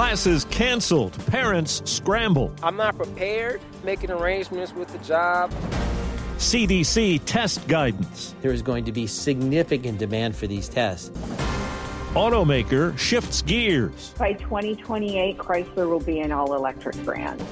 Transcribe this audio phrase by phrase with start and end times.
[0.00, 1.12] Classes canceled.
[1.26, 2.54] Parents scramble.
[2.62, 5.50] I'm not prepared, making arrangements with the job.
[6.38, 8.34] CDC test guidance.
[8.40, 11.10] There is going to be significant demand for these tests.
[12.14, 14.14] Automaker shifts gears.
[14.16, 17.44] By 2028, Chrysler will be an all electric brand.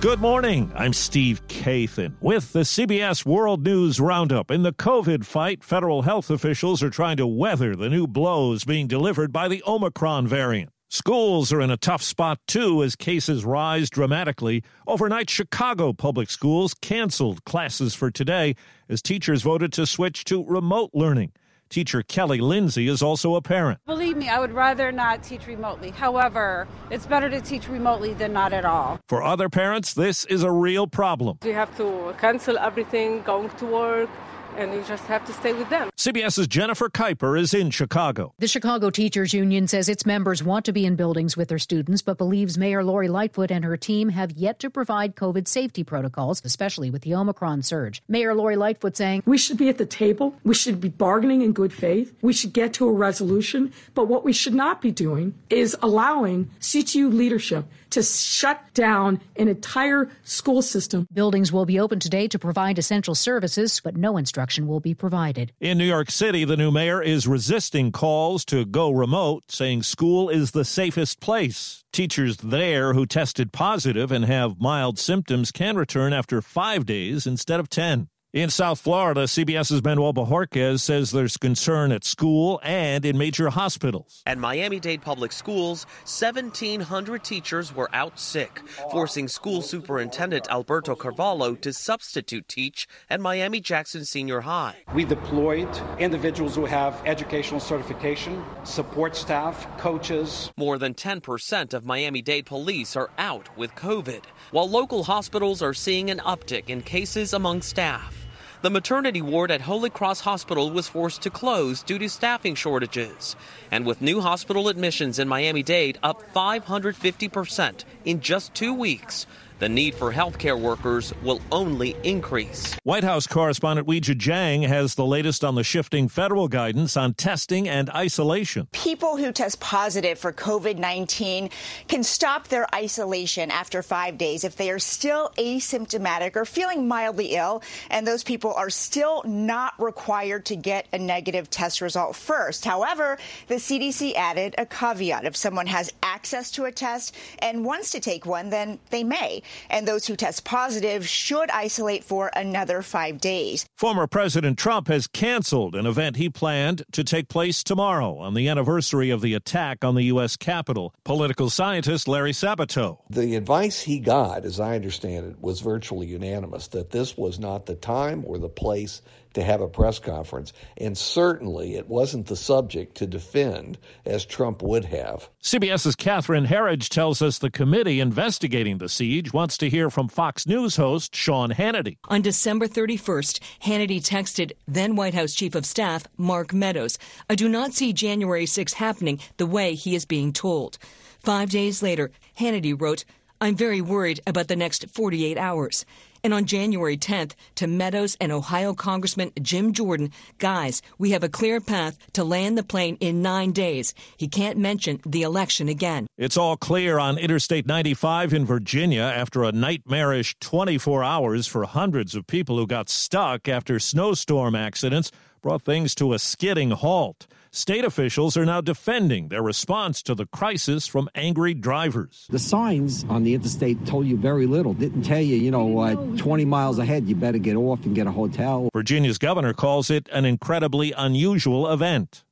[0.00, 0.70] Good morning.
[0.76, 4.52] I'm Steve Kathan with the CBS World News Roundup.
[4.52, 8.86] In the COVID fight, federal health officials are trying to weather the new blows being
[8.86, 10.70] delivered by the Omicron variant.
[10.90, 14.64] Schools are in a tough spot too as cases rise dramatically.
[14.86, 18.56] Overnight, Chicago public schools canceled classes for today
[18.88, 21.32] as teachers voted to switch to remote learning.
[21.68, 23.80] Teacher Kelly Lindsay is also a parent.
[23.84, 25.90] Believe me, I would rather not teach remotely.
[25.90, 28.98] However, it's better to teach remotely than not at all.
[29.08, 31.36] For other parents, this is a real problem.
[31.44, 34.08] You have to cancel everything, going to work,
[34.58, 35.88] and you just have to stay with them.
[35.96, 38.34] CBS's Jennifer Kuiper is in Chicago.
[38.38, 42.02] The Chicago Teachers Union says its members want to be in buildings with their students,
[42.02, 46.42] but believes Mayor Lori Lightfoot and her team have yet to provide COVID safety protocols,
[46.44, 48.02] especially with the Omicron surge.
[48.08, 50.34] Mayor Lori Lightfoot saying, We should be at the table.
[50.42, 52.12] We should be bargaining in good faith.
[52.20, 53.72] We should get to a resolution.
[53.94, 59.48] But what we should not be doing is allowing CTU leadership to shut down an
[59.48, 61.06] entire school system.
[61.12, 65.52] Buildings will be open today to provide essential services, but no instruction will be provided.
[65.60, 70.28] In New York City, the new mayor is resisting calls to go remote, saying school
[70.28, 71.84] is the safest place.
[71.92, 77.60] Teachers there who tested positive and have mild symptoms can return after five days instead
[77.60, 78.08] of 10.
[78.34, 84.22] In South Florida, CBS's Manuel Bojorquez says there's concern at school and in major hospitals.
[84.26, 91.54] At Miami Dade Public Schools, 1,700 teachers were out sick, forcing school superintendent Alberto Carvalho
[91.54, 94.76] to substitute teach at Miami Jackson Senior High.
[94.92, 100.52] We deployed individuals who have educational certification, support staff, coaches.
[100.58, 105.72] More than 10% of Miami Dade police are out with COVID, while local hospitals are
[105.72, 108.17] seeing an uptick in cases among staff.
[108.60, 113.36] The maternity ward at Holy Cross Hospital was forced to close due to staffing shortages.
[113.70, 119.68] And with new hospital admissions in Miami Dade up 550% in just two weeks, the
[119.68, 122.76] need for healthcare workers will only increase.
[122.84, 127.68] White House correspondent Weijia Jiang has the latest on the shifting federal guidance on testing
[127.68, 128.68] and isolation.
[128.72, 131.50] People who test positive for COVID 19
[131.88, 137.34] can stop their isolation after five days if they are still asymptomatic or feeling mildly
[137.34, 142.64] ill, and those people are still not required to get a negative test result first.
[142.64, 143.18] However,
[143.48, 145.24] the CDC added a caveat.
[145.24, 149.42] If someone has access to a test and wants to take one, then they may
[149.70, 153.66] and those who test positive should isolate for another five days.
[153.76, 158.48] Former President Trump has canceled an event he planned to take place tomorrow on the
[158.48, 160.36] anniversary of the attack on the U.S.
[160.36, 160.94] Capitol.
[161.04, 162.98] Political scientist Larry Sabato.
[163.10, 167.66] The advice he got, as I understand it, was virtually unanimous that this was not
[167.66, 169.02] the time or the place
[169.34, 170.52] to have a press conference.
[170.76, 175.28] And certainly it wasn't the subject to defend as Trump would have.
[175.42, 180.48] CBS's Catherine Herridge tells us the committee investigating the siege wants to hear from Fox
[180.48, 181.98] News host Sean Hannity.
[182.08, 186.98] On December 31st, Hannity texted then White House Chief of Staff Mark Meadows,
[187.30, 190.76] I do not see January 6 happening the way he is being told.
[191.20, 193.04] Five days later, Hannity wrote,
[193.40, 195.86] I'm very worried about the next 48 hours.
[196.24, 201.28] And on January 10th, to Meadows and Ohio Congressman Jim Jordan, guys, we have a
[201.28, 203.94] clear path to land the plane in nine days.
[204.16, 206.06] He can't mention the election again.
[206.16, 212.14] It's all clear on Interstate 95 in Virginia after a nightmarish 24 hours for hundreds
[212.14, 217.26] of people who got stuck after snowstorm accidents brought things to a skidding halt.
[217.50, 222.26] State officials are now defending their response to the crisis from angry drivers.
[222.30, 224.74] The signs on the interstate told you very little.
[224.74, 228.06] Didn't tell you, you know, uh, 20 miles ahead, you better get off and get
[228.06, 228.68] a hotel.
[228.74, 232.24] Virginia's governor calls it an incredibly unusual event.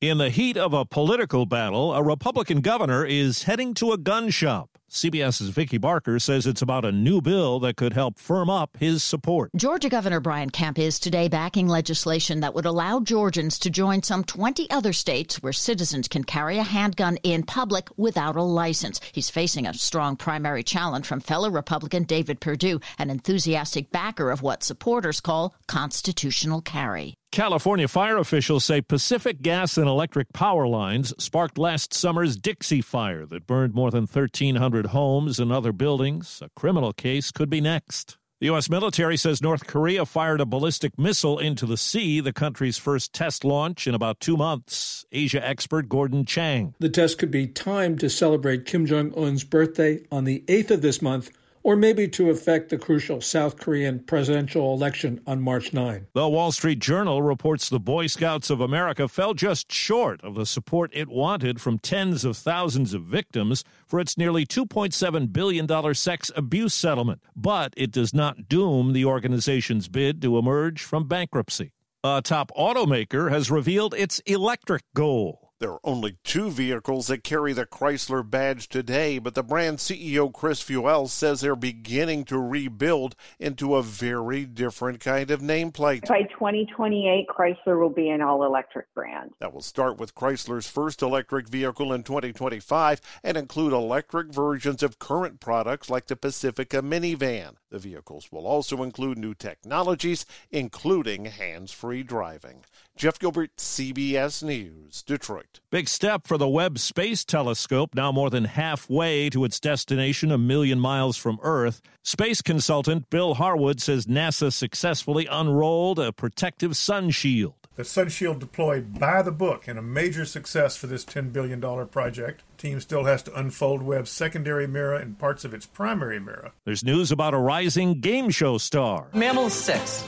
[0.00, 4.30] In the heat of a political battle, a Republican governor is heading to a gun
[4.30, 4.78] shop.
[4.88, 9.02] CBS's Vicki Barker says it's about a new bill that could help firm up his
[9.02, 9.50] support.
[9.56, 14.22] Georgia Governor Brian Kemp is today backing legislation that would allow Georgians to join some
[14.22, 19.00] 20 other states where citizens can carry a handgun in public without a license.
[19.10, 24.42] He's facing a strong primary challenge from fellow Republican David Perdue, an enthusiastic backer of
[24.42, 27.17] what supporters call constitutional carry.
[27.30, 33.26] California fire officials say Pacific gas and electric power lines sparked last summer's Dixie Fire
[33.26, 36.40] that burned more than 1,300 homes and other buildings.
[36.42, 38.16] A criminal case could be next.
[38.40, 38.70] The U.S.
[38.70, 43.44] military says North Korea fired a ballistic missile into the sea, the country's first test
[43.44, 45.04] launch in about two months.
[45.12, 46.74] Asia expert Gordon Chang.
[46.78, 50.82] The test could be timed to celebrate Kim Jong un's birthday on the 8th of
[50.82, 51.30] this month
[51.68, 56.06] or maybe to affect the crucial South Korean presidential election on March 9.
[56.14, 60.46] The Wall Street Journal reports the Boy Scouts of America fell just short of the
[60.46, 66.30] support it wanted from tens of thousands of victims for its nearly $2.7 billion sex
[66.34, 67.20] abuse settlement.
[67.36, 71.74] But it does not doom the organization's bid to emerge from bankruptcy.
[72.02, 75.47] A top automaker has revealed its electric goal.
[75.60, 80.32] There are only two vehicles that carry the Chrysler badge today, but the brand CEO
[80.32, 86.06] Chris Feuell says they're beginning to rebuild into a very different kind of nameplate.
[86.06, 89.32] By 2028, Chrysler will be an all electric brand.
[89.40, 95.00] That will start with Chrysler's first electric vehicle in 2025 and include electric versions of
[95.00, 97.54] current products like the Pacifica minivan.
[97.70, 102.64] The vehicles will also include new technologies, including hands free driving.
[102.96, 105.47] Jeff Gilbert, CBS News, Detroit.
[105.70, 110.38] Big step for the Webb Space Telescope, now more than halfway to its destination, a
[110.38, 111.82] million miles from Earth.
[112.02, 117.54] Space consultant Bill Harwood says NASA successfully unrolled a protective sun shield.
[117.76, 121.60] The sun shield deployed by the book and a major success for this $10 billion
[121.88, 122.42] project.
[122.56, 126.52] team still has to unfold Webb's secondary mirror and parts of its primary mirror.
[126.64, 129.08] There's news about a rising game show star.
[129.12, 130.04] Mammal 6.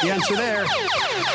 [0.00, 0.62] The answer there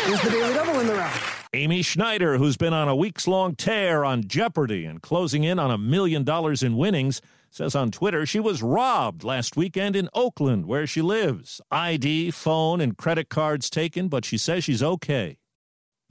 [0.08, 1.41] is the Daily Double in the round.
[1.54, 5.70] Amy Schneider, who's been on a weeks long tear on Jeopardy and closing in on
[5.70, 10.66] a million dollars in winnings, says on Twitter she was robbed last weekend in Oakland,
[10.66, 11.60] where she lives.
[11.70, 15.40] ID, phone, and credit cards taken, but she says she's okay.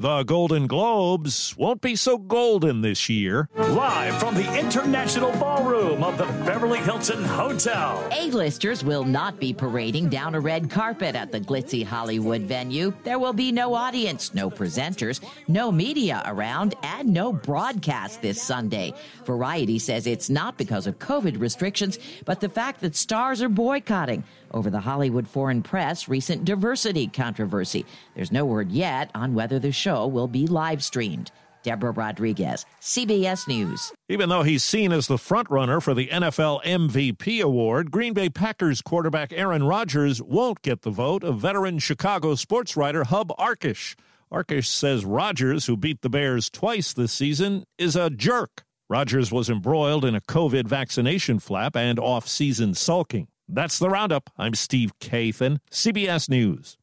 [0.00, 3.50] The Golden Globes won't be so golden this year.
[3.54, 8.08] Live from the International Ballroom of the Beverly Hilton Hotel.
[8.10, 12.94] A-listers will not be parading down a red carpet at the glitzy Hollywood venue.
[13.04, 18.94] There will be no audience, no presenters, no media around, and no broadcast this Sunday.
[19.26, 24.24] Variety says it's not because of COVID restrictions, but the fact that stars are boycotting
[24.52, 27.84] over the Hollywood Foreign Press recent diversity controversy.
[28.14, 31.30] There's no word yet on whether the show will be live streamed.
[31.62, 33.92] Deborah Rodriguez, CBS News.
[34.08, 38.82] Even though he's seen as the frontrunner for the NFL MVP award, Green Bay Packers
[38.82, 43.94] quarterback Aaron Rodgers won't get the vote of veteran Chicago sports writer Hub Arkush.
[44.32, 48.62] Arkush says Rodgers, who beat the Bears twice this season, is a jerk.
[48.88, 53.28] Rodgers was embroiled in a COVID vaccination flap and off season sulking.
[53.52, 54.30] That's the roundup.
[54.38, 56.78] I'm Steve Kathan, CBS News.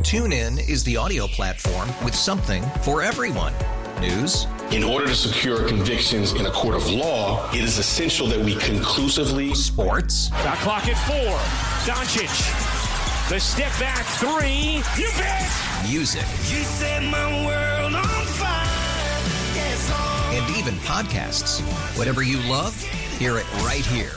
[0.00, 3.52] TuneIn is the audio platform with something for everyone.
[4.00, 4.46] News.
[4.70, 8.54] In order to secure convictions in a court of law, it is essential that we
[8.56, 9.54] conclusively.
[9.54, 10.30] Sports.
[10.30, 11.36] Got clock at four.
[11.84, 12.32] Doncic.
[13.28, 14.82] The step back three.
[14.96, 15.50] You bet.
[15.90, 16.22] Music.
[16.48, 18.64] You set my world on fire.
[19.54, 19.92] Yes.
[20.32, 21.60] And even podcasts.
[21.98, 22.80] Whatever you love,
[23.18, 24.16] hear it right here